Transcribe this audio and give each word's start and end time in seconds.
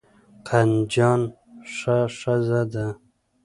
قندجان 0.47 1.21
ښه 1.75 1.97
ښځه 2.19 2.61
ده. 2.73 2.85